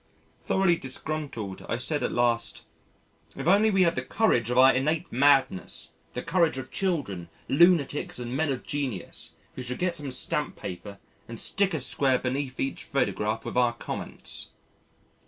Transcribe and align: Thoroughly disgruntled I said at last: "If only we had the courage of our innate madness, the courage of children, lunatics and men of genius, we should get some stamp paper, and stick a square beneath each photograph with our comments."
Thoroughly 0.41 0.77
disgruntled 0.77 1.63
I 1.69 1.77
said 1.77 2.01
at 2.01 2.11
last: 2.11 2.63
"If 3.35 3.45
only 3.47 3.69
we 3.69 3.83
had 3.83 3.93
the 3.93 4.01
courage 4.01 4.49
of 4.49 4.57
our 4.57 4.73
innate 4.73 5.11
madness, 5.11 5.91
the 6.13 6.23
courage 6.23 6.57
of 6.57 6.71
children, 6.71 7.29
lunatics 7.47 8.17
and 8.17 8.35
men 8.35 8.51
of 8.51 8.63
genius, 8.65 9.33
we 9.55 9.61
should 9.61 9.77
get 9.77 9.93
some 9.93 10.09
stamp 10.09 10.55
paper, 10.55 10.97
and 11.27 11.39
stick 11.39 11.75
a 11.75 11.79
square 11.79 12.17
beneath 12.17 12.59
each 12.59 12.83
photograph 12.83 13.45
with 13.45 13.55
our 13.57 13.73
comments." 13.73 14.49